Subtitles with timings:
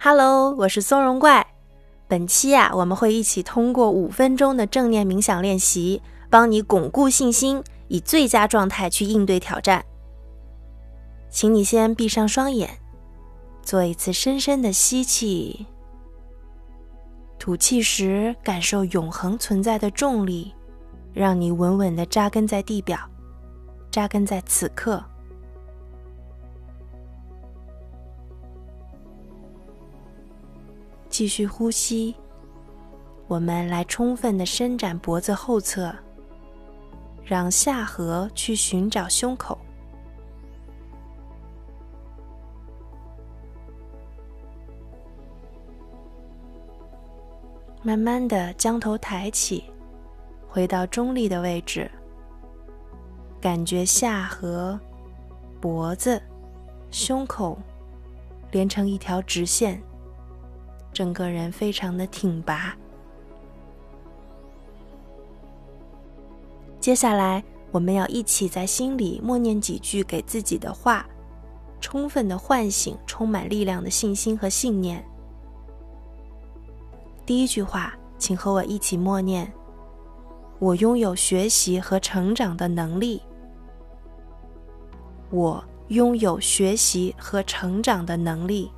[0.00, 1.44] Hello，我是松茸怪。
[2.06, 9.84] 本期呀，我们会一起通过五分钟的正念冥想练习，帮你巩固信心，以最佳状态去应对挑战。
[11.28, 12.78] 请你先闭上双眼，
[13.60, 15.66] 做一次深深的吸气，
[17.36, 20.54] 吐气时感受永恒存在的重力，
[21.12, 22.96] 让你稳稳的扎根在地表，
[23.90, 25.04] 扎根在此刻。
[31.18, 32.14] 继续呼吸，
[33.26, 35.92] 我们来充分的伸展脖子后侧，
[37.24, 39.58] 让下颌去寻找胸口。
[47.82, 49.64] 慢慢的将头抬起，
[50.48, 51.90] 回到中立的位置，
[53.40, 54.78] 感觉下颌、
[55.60, 56.22] 脖子、
[56.92, 57.58] 胸口
[58.52, 59.82] 连成一条直线。
[60.92, 62.76] 整个人非常的挺拔。
[66.80, 71.06] 接下来，我们要一起在心里默念几句给自己的话，
[71.80, 75.04] 充分的唤醒充满力量的信心和信念。
[77.26, 79.52] 第一句话，请和我一起默念
[80.58, 83.22] ：“我拥有学习和成长的能力。”
[85.30, 88.70] 我拥有学习和成长的能力。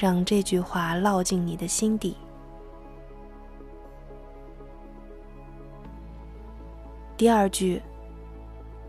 [0.00, 2.16] 让这句话烙进你的心底。
[7.18, 7.82] 第二句，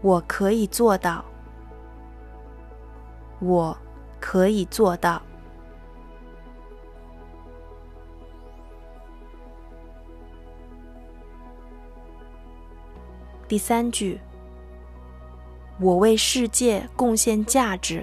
[0.01, 1.25] 我可以做到，
[3.41, 3.77] 我
[4.21, 5.21] 可以做到。
[13.49, 14.17] 第三句，
[15.77, 18.01] 我为世界贡献价值，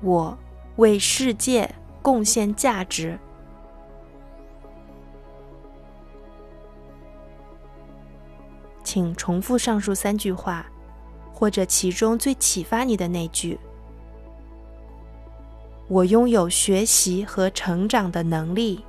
[0.00, 0.34] 我。
[0.76, 3.16] 为世界贡献价值，
[8.82, 10.66] 请重复上述三句话，
[11.32, 13.58] 或者其中最启发你的那句
[15.86, 18.84] ：“我拥有学习和成长的能力，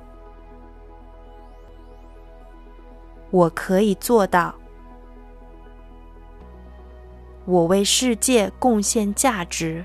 [3.30, 4.52] 我可以做到，
[7.44, 9.84] 我为世界贡献价值。”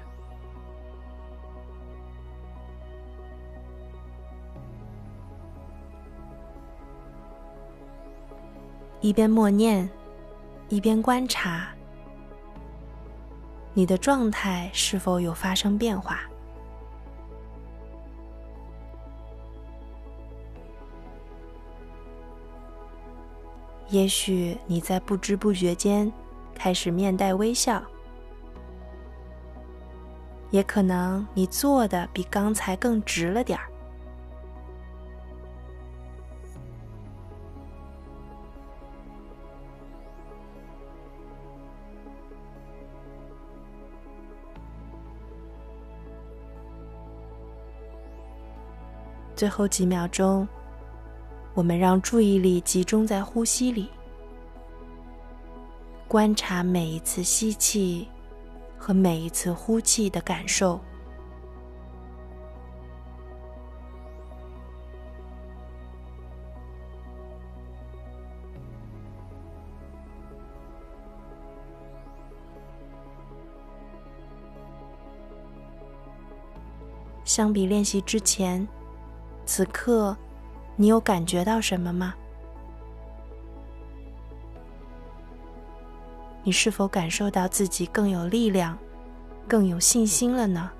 [9.01, 9.89] 一边默念，
[10.69, 11.67] 一边观察，
[13.73, 16.19] 你的状态是否有发生变化？
[23.90, 26.09] 也许你在不知不觉间
[26.53, 27.81] 开始面带微笑，
[30.51, 33.70] 也可能你做的比刚才更直了点儿。
[49.41, 50.47] 最后几秒钟，
[51.56, 53.90] 我们让注意力集中在呼吸里，
[56.07, 58.07] 观察每一次吸气
[58.78, 60.79] 和每一次呼气的感受。
[77.23, 78.68] 相比练习之前。
[79.53, 80.16] 此刻，
[80.78, 82.16] 你有感觉到什么吗？
[86.41, 88.78] 你是否感受到自己更有力量、
[89.50, 90.72] 更有信心了呢？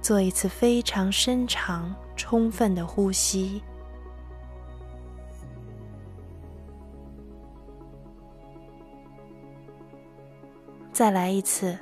[0.00, 3.60] 做一次非常深长、充分的呼吸，
[10.92, 11.76] 再来一次。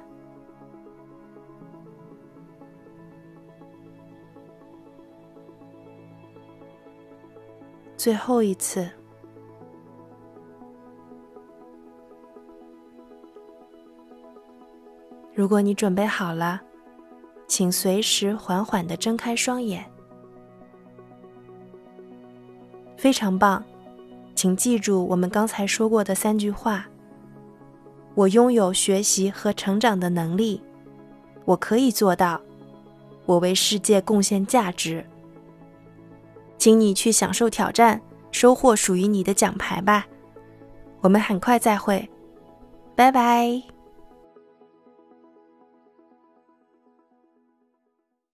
[8.07, 8.89] 最后一次。
[15.35, 16.63] 如果你准备好了，
[17.49, 19.85] 请随时缓缓的睁开双眼。
[22.97, 23.65] 非常棒，
[24.37, 26.87] 请记住我们刚才说过的三句话：
[28.15, 30.63] 我拥有学习和成长的能力，
[31.45, 32.41] 我可以做到，
[33.25, 35.05] 我为世界贡献价值。
[36.67, 38.03] 请你去享受挑战，
[38.33, 40.05] 收获属于你的奖牌吧。
[41.01, 42.11] 我们很快再会，
[42.97, 43.76] 拜拜。